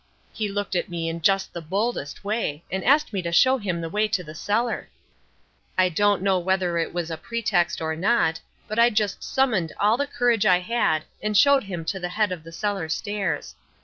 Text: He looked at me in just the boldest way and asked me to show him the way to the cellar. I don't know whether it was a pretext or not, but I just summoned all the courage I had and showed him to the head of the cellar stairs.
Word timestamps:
He 0.33 0.49
looked 0.49 0.75
at 0.75 0.89
me 0.89 1.07
in 1.07 1.21
just 1.21 1.53
the 1.53 1.61
boldest 1.61 2.23
way 2.23 2.63
and 2.71 2.83
asked 2.83 3.13
me 3.13 3.21
to 3.21 3.31
show 3.31 3.59
him 3.59 3.81
the 3.81 3.87
way 3.89 4.07
to 4.07 4.23
the 4.23 4.33
cellar. 4.33 4.89
I 5.77 5.89
don't 5.89 6.23
know 6.23 6.39
whether 6.39 6.79
it 6.79 6.91
was 6.91 7.11
a 7.11 7.17
pretext 7.17 7.79
or 7.83 7.95
not, 7.95 8.39
but 8.67 8.79
I 8.79 8.89
just 8.89 9.23
summoned 9.23 9.73
all 9.79 9.97
the 9.97 10.07
courage 10.07 10.47
I 10.47 10.57
had 10.61 11.03
and 11.21 11.37
showed 11.37 11.65
him 11.65 11.85
to 11.85 11.99
the 11.99 12.09
head 12.09 12.31
of 12.31 12.43
the 12.43 12.51
cellar 12.51 12.89
stairs. 12.89 13.53